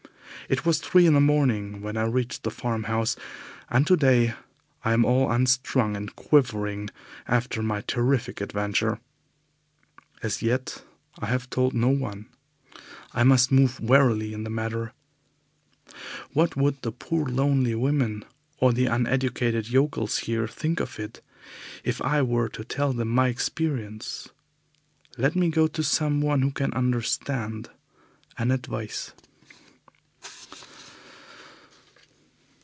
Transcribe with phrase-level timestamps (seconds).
[0.49, 3.15] It was three in the morning when I reached the farm house,
[3.69, 4.33] and today
[4.83, 6.89] I am all unstrung and quivering
[7.25, 8.99] after my terrific adventure.
[10.21, 10.83] As yet
[11.19, 12.25] I have told no one.
[13.13, 14.91] I must move warily in the matter.
[16.33, 18.25] What would the poor lonely women,
[18.57, 21.21] or the uneducated yokels here think of it
[21.85, 24.27] if I were to tell them my experience?
[25.17, 27.69] Let me go to someone who can understand
[28.37, 29.13] and advise.